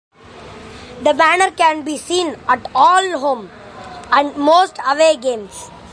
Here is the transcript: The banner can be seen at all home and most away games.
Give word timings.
The 1.03 1.13
banner 1.13 1.51
can 1.51 1.83
be 1.83 1.95
seen 1.95 2.29
at 2.47 2.71
all 2.73 3.19
home 3.19 3.51
and 4.11 4.35
most 4.35 4.79
away 4.83 5.15
games. 5.15 5.69